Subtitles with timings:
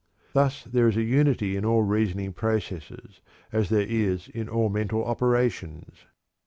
[0.33, 5.05] Thus there is a unity in all reasoning processes as there is in all mental
[5.05, 6.07] operations.